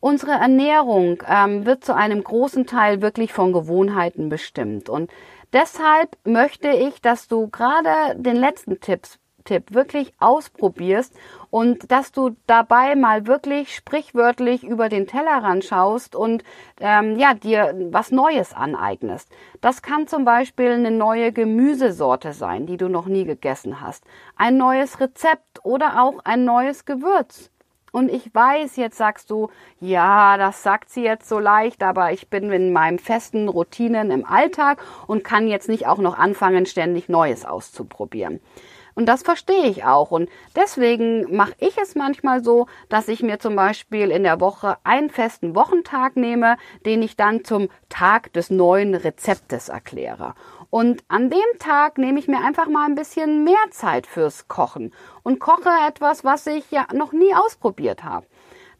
Unsere 0.00 0.32
Ernährung 0.32 1.22
ähm, 1.26 1.66
wird 1.66 1.84
zu 1.84 1.94
einem 1.94 2.22
großen 2.22 2.66
Teil 2.66 3.00
wirklich 3.00 3.32
von 3.32 3.52
Gewohnheiten 3.52 4.28
bestimmt 4.28 4.88
und 4.88 5.10
deshalb 5.52 6.16
möchte 6.24 6.68
ich, 6.68 7.00
dass 7.00 7.28
du 7.28 7.48
gerade 7.48 8.14
den 8.16 8.36
letzten 8.36 8.80
Tipps 8.80 9.18
Tipp 9.46 9.72
wirklich 9.72 10.12
ausprobierst 10.18 11.14
und 11.50 11.90
dass 11.90 12.12
du 12.12 12.36
dabei 12.46 12.94
mal 12.94 13.26
wirklich 13.26 13.74
sprichwörtlich 13.74 14.62
über 14.64 14.90
den 14.90 15.06
Tellerrand 15.06 15.64
schaust 15.64 16.14
und 16.14 16.44
ähm, 16.80 17.16
ja 17.16 17.32
dir 17.32 17.74
was 17.90 18.10
Neues 18.10 18.52
aneignest. 18.52 19.30
Das 19.62 19.80
kann 19.80 20.06
zum 20.06 20.26
Beispiel 20.26 20.72
eine 20.72 20.90
neue 20.90 21.32
Gemüsesorte 21.32 22.34
sein, 22.34 22.66
die 22.66 22.76
du 22.76 22.88
noch 22.88 23.06
nie 23.06 23.24
gegessen 23.24 23.80
hast, 23.80 24.04
ein 24.36 24.58
neues 24.58 25.00
Rezept 25.00 25.64
oder 25.64 26.02
auch 26.02 26.18
ein 26.24 26.44
neues 26.44 26.84
Gewürz. 26.84 27.50
Und 27.96 28.12
ich 28.12 28.34
weiß, 28.34 28.76
jetzt 28.76 28.98
sagst 28.98 29.30
du, 29.30 29.48
ja, 29.80 30.36
das 30.36 30.62
sagt 30.62 30.90
sie 30.90 31.02
jetzt 31.02 31.30
so 31.30 31.38
leicht, 31.38 31.82
aber 31.82 32.12
ich 32.12 32.28
bin 32.28 32.52
in 32.52 32.70
meinem 32.70 32.98
festen 32.98 33.48
Routinen 33.48 34.10
im 34.10 34.26
Alltag 34.26 34.82
und 35.06 35.24
kann 35.24 35.48
jetzt 35.48 35.70
nicht 35.70 35.86
auch 35.86 35.96
noch 35.96 36.18
anfangen, 36.18 36.66
ständig 36.66 37.08
Neues 37.08 37.46
auszuprobieren. 37.46 38.40
Und 38.96 39.06
das 39.06 39.22
verstehe 39.22 39.64
ich 39.64 39.84
auch. 39.84 40.10
Und 40.10 40.28
deswegen 40.54 41.34
mache 41.34 41.54
ich 41.58 41.78
es 41.78 41.94
manchmal 41.94 42.44
so, 42.44 42.66
dass 42.90 43.08
ich 43.08 43.22
mir 43.22 43.38
zum 43.38 43.56
Beispiel 43.56 44.10
in 44.10 44.24
der 44.24 44.40
Woche 44.40 44.76
einen 44.84 45.08
festen 45.08 45.54
Wochentag 45.54 46.16
nehme, 46.16 46.58
den 46.84 47.00
ich 47.00 47.16
dann 47.16 47.44
zum 47.44 47.70
Tag 47.88 48.30
des 48.34 48.50
neuen 48.50 48.94
Rezeptes 48.94 49.70
erkläre. 49.70 50.34
Und 50.76 51.04
an 51.08 51.30
dem 51.30 51.58
Tag 51.58 51.96
nehme 51.96 52.18
ich 52.18 52.28
mir 52.28 52.44
einfach 52.44 52.68
mal 52.68 52.84
ein 52.84 52.96
bisschen 52.96 53.44
mehr 53.44 53.54
Zeit 53.70 54.06
fürs 54.06 54.46
Kochen 54.46 54.92
und 55.22 55.40
koche 55.40 55.70
etwas, 55.88 56.22
was 56.22 56.46
ich 56.46 56.70
ja 56.70 56.86
noch 56.92 57.14
nie 57.14 57.34
ausprobiert 57.34 58.04
habe. 58.04 58.26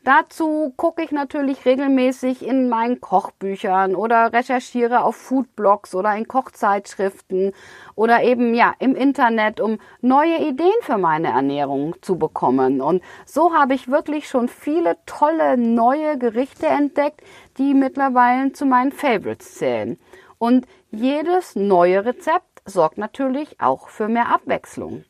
Dazu 0.04 0.74
gucke 0.76 1.02
ich 1.02 1.10
natürlich 1.10 1.64
regelmäßig 1.64 2.46
in 2.46 2.68
meinen 2.68 3.00
Kochbüchern 3.00 3.96
oder 3.96 4.30
recherchiere 4.34 5.04
auf 5.04 5.16
Foodblogs 5.16 5.94
oder 5.94 6.14
in 6.14 6.28
Kochzeitschriften 6.28 7.54
oder 7.94 8.22
eben 8.22 8.54
ja 8.54 8.74
im 8.78 8.94
Internet, 8.94 9.58
um 9.58 9.78
neue 10.02 10.36
Ideen 10.36 10.68
für 10.82 10.98
meine 10.98 11.28
Ernährung 11.28 11.94
zu 12.02 12.18
bekommen. 12.18 12.82
Und 12.82 13.02
so 13.24 13.54
habe 13.54 13.72
ich 13.72 13.88
wirklich 13.88 14.28
schon 14.28 14.48
viele 14.48 14.98
tolle 15.06 15.56
neue 15.56 16.18
Gerichte 16.18 16.66
entdeckt, 16.66 17.22
die 17.56 17.72
mittlerweile 17.72 18.52
zu 18.52 18.66
meinen 18.66 18.92
Favorites 18.92 19.54
zählen. 19.54 19.98
Und 20.38 20.66
jedes 20.90 21.56
neue 21.56 22.04
Rezept 22.04 22.62
sorgt 22.64 22.98
natürlich 22.98 23.60
auch 23.60 23.88
für 23.88 24.08
mehr 24.08 24.28
Abwechslung. 24.28 25.04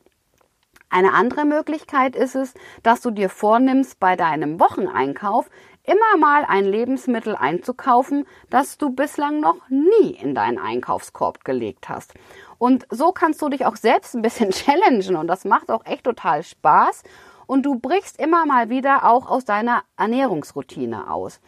Eine 0.89 1.13
andere 1.13 1.43
Möglichkeit 1.43 2.15
ist 2.15 2.35
es, 2.35 2.53
dass 2.81 3.01
du 3.01 3.11
dir 3.11 3.29
vornimmst, 3.29 3.99
bei 3.99 4.15
deinem 4.15 4.59
Wocheneinkauf 4.59 5.49
immer 5.83 6.17
mal 6.17 6.45
ein 6.45 6.65
Lebensmittel 6.65 7.35
einzukaufen, 7.35 8.25
das 8.49 8.77
du 8.77 8.91
bislang 8.91 9.39
noch 9.39 9.69
nie 9.69 10.11
in 10.11 10.33
deinen 10.33 10.59
Einkaufskorb 10.59 11.43
gelegt 11.43 11.89
hast. 11.89 12.13
Und 12.57 12.85
so 12.89 13.11
kannst 13.11 13.41
du 13.41 13.49
dich 13.49 13.65
auch 13.65 13.75
selbst 13.75 14.15
ein 14.15 14.21
bisschen 14.21 14.51
challengen 14.51 15.15
und 15.15 15.27
das 15.27 15.45
macht 15.45 15.69
auch 15.71 15.85
echt 15.85 16.05
total 16.05 16.43
Spaß 16.43 17.03
und 17.47 17.65
du 17.65 17.79
brichst 17.79 18.19
immer 18.19 18.45
mal 18.45 18.69
wieder 18.69 19.05
auch 19.05 19.27
aus 19.27 19.45
deiner 19.45 19.83
Ernährungsroutine 19.97 21.09
aus. 21.11 21.39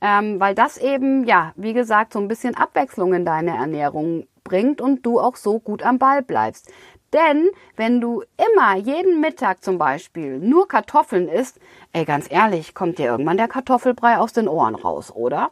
Ähm, 0.00 0.38
weil 0.40 0.54
das 0.54 0.76
eben, 0.76 1.24
ja, 1.24 1.52
wie 1.56 1.72
gesagt, 1.72 2.12
so 2.12 2.18
ein 2.18 2.28
bisschen 2.28 2.54
Abwechslung 2.54 3.14
in 3.14 3.24
deine 3.24 3.56
Ernährung 3.56 4.26
bringt 4.44 4.80
und 4.80 5.04
du 5.04 5.18
auch 5.18 5.36
so 5.36 5.58
gut 5.58 5.82
am 5.82 5.98
Ball 5.98 6.22
bleibst. 6.22 6.70
Denn 7.12 7.50
wenn 7.76 8.00
du 8.00 8.22
immer 8.36 8.76
jeden 8.76 9.20
Mittag 9.20 9.62
zum 9.64 9.78
Beispiel 9.78 10.38
nur 10.38 10.68
Kartoffeln 10.68 11.28
isst, 11.28 11.58
ey, 11.92 12.04
ganz 12.04 12.30
ehrlich, 12.30 12.74
kommt 12.74 12.98
dir 12.98 13.06
irgendwann 13.06 13.36
der 13.36 13.48
Kartoffelbrei 13.48 14.18
aus 14.18 14.32
den 14.32 14.48
Ohren 14.48 14.74
raus, 14.74 15.10
oder? 15.14 15.50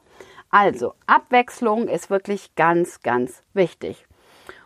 Also, 0.50 0.94
Abwechslung 1.06 1.88
ist 1.88 2.10
wirklich 2.10 2.54
ganz, 2.54 3.00
ganz 3.00 3.42
wichtig. 3.54 4.06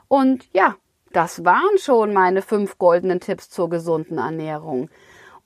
Und 0.08 0.48
ja, 0.52 0.74
das 1.12 1.44
waren 1.44 1.78
schon 1.78 2.12
meine 2.12 2.42
fünf 2.42 2.78
goldenen 2.78 3.20
Tipps 3.20 3.48
zur 3.48 3.70
gesunden 3.70 4.18
Ernährung. 4.18 4.90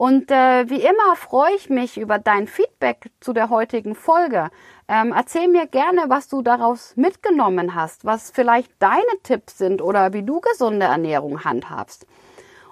Und 0.02 0.32
äh, 0.32 0.68
wie 0.68 0.82
immer 0.82 1.14
freue 1.14 1.54
ich 1.54 1.70
mich 1.70 1.96
über 1.96 2.18
dein 2.18 2.48
Feedback 2.48 3.12
zu 3.20 3.32
der 3.32 3.50
heutigen 3.50 3.94
Folge. 3.94 4.50
Ähm, 4.88 5.12
erzähl 5.14 5.46
mir 5.46 5.68
gerne, 5.68 6.06
was 6.08 6.26
du 6.26 6.42
daraus 6.42 6.96
mitgenommen 6.96 7.76
hast, 7.76 8.04
was 8.04 8.32
vielleicht 8.32 8.72
deine 8.80 9.04
Tipps 9.22 9.58
sind 9.58 9.80
oder 9.80 10.12
wie 10.12 10.24
du 10.24 10.40
gesunde 10.40 10.86
Ernährung 10.86 11.44
handhabst. 11.44 12.04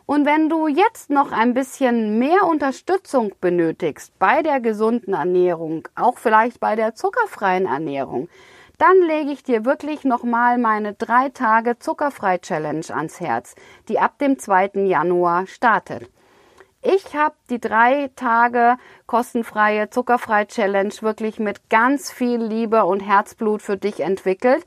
Und 0.06 0.26
wenn 0.26 0.48
du 0.48 0.66
jetzt 0.66 1.08
noch 1.08 1.30
ein 1.30 1.54
bisschen 1.54 2.18
mehr 2.18 2.48
Unterstützung 2.48 3.32
benötigst 3.40 4.12
bei 4.18 4.42
der 4.42 4.58
gesunden 4.58 5.14
Ernährung, 5.14 5.86
auch 5.94 6.18
vielleicht 6.18 6.58
bei 6.58 6.74
der 6.74 6.96
zuckerfreien 6.96 7.66
Ernährung, 7.66 8.28
dann 8.76 9.00
lege 9.02 9.30
ich 9.30 9.44
dir 9.44 9.64
wirklich 9.64 10.02
nochmal 10.02 10.58
meine 10.58 10.94
drei 10.94 11.28
Tage 11.28 11.78
Zuckerfrei 11.78 12.38
Challenge 12.38 12.86
ans 12.92 13.20
Herz, 13.20 13.54
die 13.88 14.00
ab 14.00 14.18
dem 14.18 14.36
2. 14.36 14.70
Januar 14.84 15.46
startet. 15.46 16.10
Ich 16.82 17.14
habe 17.14 17.34
die 17.50 17.60
drei 17.60 18.10
Tage 18.16 18.78
kostenfreie 19.06 19.90
Zuckerfrei 19.90 20.46
Challenge 20.46 20.94
wirklich 21.02 21.38
mit 21.38 21.68
ganz 21.68 22.10
viel 22.10 22.42
Liebe 22.42 22.84
und 22.84 23.00
Herzblut 23.00 23.60
für 23.60 23.76
dich 23.76 24.00
entwickelt. 24.00 24.64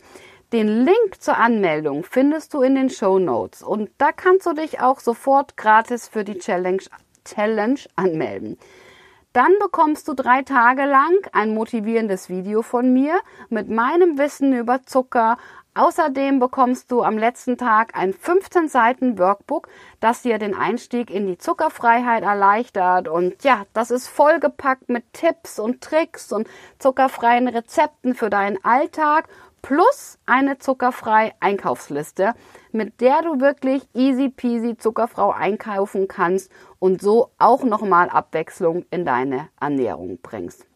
Den 0.52 0.68
Link 0.86 1.20
zur 1.20 1.38
Anmeldung 1.38 2.04
findest 2.04 2.54
du 2.54 2.62
in 2.62 2.76
den 2.76 2.92
Show 2.92 3.18
Notes 3.18 3.64
und 3.64 3.90
da 3.98 4.12
kannst 4.12 4.46
du 4.46 4.54
dich 4.54 4.80
auch 4.80 5.00
sofort 5.00 5.58
gratis 5.58 6.08
für 6.08 6.24
die 6.24 6.38
Challenge, 6.38 6.84
Challenge 7.26 7.80
anmelden. 7.96 8.60
Dann 9.34 9.52
bekommst 9.60 10.08
du 10.08 10.14
drei 10.14 10.44
Tage 10.44 10.86
lang 10.86 11.16
ein 11.32 11.56
motivierendes 11.56 12.30
Video 12.30 12.62
von 12.62 12.94
mir 12.94 13.20
mit 13.50 13.68
meinem 13.68 14.20
Wissen 14.20 14.54
über 14.54 14.84
Zucker, 14.84 15.38
Außerdem 15.76 16.40
bekommst 16.40 16.92
du 16.92 17.02
am 17.02 17.18
letzten 17.18 17.58
Tag 17.58 17.98
ein 17.98 18.14
15 18.14 18.68
Seiten 18.68 19.18
Workbook, 19.18 19.70
das 20.00 20.22
dir 20.22 20.38
den 20.38 20.54
Einstieg 20.54 21.10
in 21.10 21.26
die 21.26 21.40
Zuckerfreiheit 21.40 22.22
erleichtert. 22.22 23.08
Und 23.08 23.44
ja, 23.44 23.66
das 23.74 23.90
ist 23.90 24.08
vollgepackt 24.08 24.90
mit 24.90 25.12
Tipps 25.14 25.58
und 25.58 25.82
Tricks 25.82 26.32
und 26.32 26.48
zuckerfreien 26.78 27.48
Rezepten 27.48 28.14
für 28.14 28.30
deinen 28.30 28.64
Alltag 28.64 29.28
plus 29.64 30.20
eine 30.28 30.60
zuckerfreie 30.60 31.32
Einkaufsliste, 31.40 32.34
mit 32.72 33.02
der 33.02 33.24
du 33.24 33.40
wirklich 33.40 33.84
easy 33.96 34.30
peasy 34.30 34.78
zuckerfrau 34.78 35.32
einkaufen 35.32 36.08
kannst 36.08 36.52
und 36.78 37.02
so 37.02 37.32
auch 37.40 37.64
nochmal 37.64 38.10
Abwechslung 38.10 38.86
in 38.92 39.06
deine 39.06 39.50
Ernährung 39.60 40.20
bringst. 40.22 40.68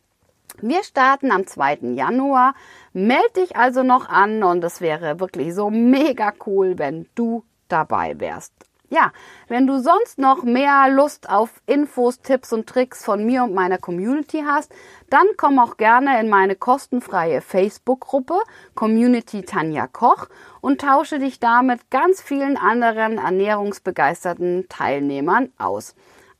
Wir 0.62 0.84
starten 0.84 1.32
am 1.32 1.46
2. 1.46 1.94
Januar. 1.94 2.56
Meld 2.92 3.36
dich 3.36 3.56
also 3.56 3.84
noch 3.84 4.10
an 4.10 4.42
und 4.42 4.64
es 4.64 4.82
wäre 4.82 5.20
wirklich 5.20 5.54
so 5.54 5.70
mega 5.70 6.34
cool, 6.48 6.80
wenn 6.80 7.08
du 7.14 7.44
dabei 7.68 8.20
wärst. 8.20 8.54
Ja, 8.90 9.12
wenn 9.50 9.68
du 9.68 9.80
sonst 9.80 10.18
noch 10.18 10.44
mehr 10.44 10.90
Lust 10.90 11.30
auf 11.30 11.62
Infos, 11.66 12.22
Tipps 12.22 12.54
und 12.54 12.68
Tricks 12.68 13.04
von 13.04 13.26
mir 13.26 13.44
und 13.44 13.54
meiner 13.54 13.78
Community 13.78 14.46
hast, 14.48 14.74
dann 15.10 15.28
komm 15.36 15.60
auch 15.60 15.76
gerne 15.76 16.20
in 16.22 16.30
meine 16.30 16.56
kostenfreie 16.56 17.42
Facebook-Gruppe 17.42 18.40
Community 18.76 19.44
Tanja 19.44 19.88
Koch 19.88 20.28
und 20.62 20.82
tausche 20.82 21.20
dich 21.20 21.40
da 21.40 21.64
mit 21.64 21.92
ganz 21.92 22.22
vielen 22.22 22.56
anderen 22.56 23.18
ernährungsbegeisterten 23.18 24.68
Teilnehmern 24.70 25.52
aus. 25.58 25.94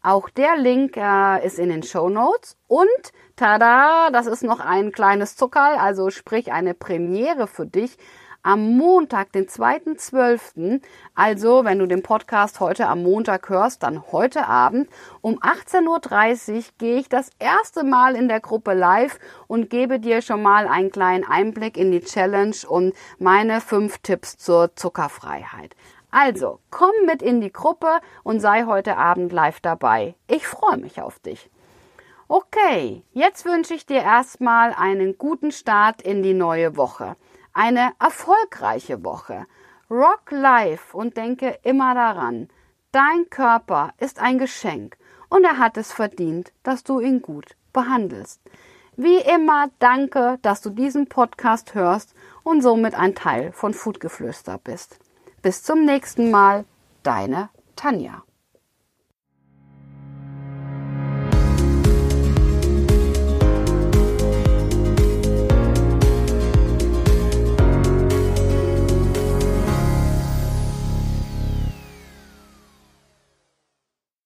Auch 0.08 0.30
der 0.30 0.56
Link 0.56 0.96
äh, 0.96 1.46
ist 1.46 1.60
in 1.60 1.68
den 1.68 1.84
Show 1.84 2.08
Notes 2.08 2.56
und 2.70 2.88
tada, 3.36 4.10
das 4.10 4.26
ist 4.26 4.42
noch 4.42 4.62
ein 4.62 4.94
kleines 4.94 5.36
Zuckerl, 5.36 5.76
also 5.76 6.12
sprich 6.12 6.54
eine 6.54 6.74
Premiere 6.74 7.46
für 7.46 7.66
dich. 7.66 7.98
am 8.42 8.78
Montag, 8.78 9.34
den 9.34 9.48
2.12., 9.48 10.82
also 11.14 11.66
wenn 11.66 11.80
du 11.80 11.88
den 11.88 12.04
Podcast 12.04 12.62
heute 12.62 12.88
am 12.88 13.04
Montag 13.04 13.50
hörst, 13.50 13.84
dann 13.84 14.14
heute 14.14 14.48
Abend 14.48 14.88
um 15.20 15.40
18.30 15.40 16.56
Uhr 16.56 16.64
gehe 16.78 17.00
ich 17.00 17.10
das 17.10 17.30
erste 17.40 17.84
Mal 17.84 18.16
in 18.16 18.30
der 18.30 18.40
Gruppe 18.40 18.74
live 18.74 19.20
und 19.48 19.70
gebe 19.70 20.00
dir 20.00 20.22
schon 20.22 20.42
mal 20.42 20.70
einen 20.70 20.92
kleinen 20.92 21.26
Einblick 21.26 21.76
in 21.76 21.92
die 21.92 22.00
Challenge 22.00 22.56
und 22.70 22.94
meine 23.20 23.60
fünf 23.60 23.98
Tipps 23.98 24.38
zur 24.38 24.74
Zuckerfreiheit. 24.78 25.76
Also, 26.12 26.60
komm 26.70 26.92
mit 27.06 27.22
in 27.22 27.42
die 27.42 27.52
Gruppe 27.52 28.00
und 28.24 28.40
sei 28.40 28.66
heute 28.66 28.98
Abend 28.98 29.32
live 29.32 29.60
dabei. 29.60 30.16
Ich 30.28 30.48
freue 30.48 30.78
mich 30.78 31.02
auf 31.02 31.20
dich. 31.20 31.50
Okay, 32.28 33.04
jetzt 33.14 33.46
wünsche 33.46 33.74
ich 33.74 33.86
dir 33.86 34.02
erstmal 34.02 34.74
einen 34.74 35.18
guten 35.18 35.52
Start 35.52 36.02
in 36.02 36.24
die 36.24 36.34
neue 36.34 36.76
Woche 36.78 37.16
eine 37.58 37.94
erfolgreiche 38.00 39.04
Woche. 39.04 39.48
Rock 39.90 40.30
life 40.30 40.96
und 40.96 41.18
denke 41.18 41.58
immer 41.64 41.96
daran, 41.96 42.50
dein 42.92 43.30
Körper 43.32 43.94
ist 43.98 44.20
ein 44.20 44.38
Geschenk 44.38 44.96
und 45.30 45.44
er 45.44 45.58
hat 45.58 45.76
es 45.76 45.92
verdient, 45.92 46.54
dass 46.62 46.84
du 46.84 47.00
ihn 47.00 47.24
gut 47.24 47.56
behandelst. 47.74 48.42
Wie 48.96 49.18
immer, 49.18 49.70
danke, 49.80 50.38
dass 50.44 50.62
du 50.62 50.70
diesen 50.70 51.08
Podcast 51.08 51.74
hörst 51.74 52.14
und 52.44 52.62
somit 52.62 52.94
ein 52.94 53.16
Teil 53.16 53.52
von 53.54 53.74
Foodgeflüster 53.74 54.60
bist. 54.64 55.00
Bis 55.48 55.64
zum 55.64 55.86
nächsten 55.86 56.30
Mal, 56.30 56.66
deine 57.04 57.48
Tanja. 57.78 58.27